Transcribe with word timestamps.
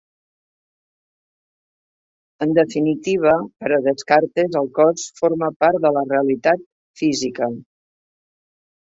En 2.45 2.55
definitiva, 2.59 3.33
per 3.63 3.69
a 3.77 3.79
Descartes 3.87 4.57
el 4.61 4.69
cos 4.79 5.03
forma 5.19 5.49
part 5.65 5.79
de 5.83 5.91
la 5.99 6.03
realitat 6.13 6.65
física. 7.03 7.51